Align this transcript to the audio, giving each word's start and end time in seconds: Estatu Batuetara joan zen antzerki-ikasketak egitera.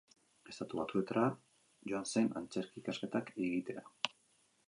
Estatu 0.51 0.79
Batuetara 0.79 1.25
joan 1.91 2.09
zen 2.13 2.31
antzerki-ikasketak 2.41 3.33
egitera. 3.37 3.85